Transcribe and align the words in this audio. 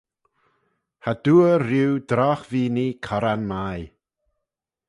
Cha 1.01 1.11
dooar 1.23 1.61
rieau 1.69 1.93
drogh 2.09 2.43
veaynee 2.49 2.97
corran 3.05 3.41
mie 3.51 3.85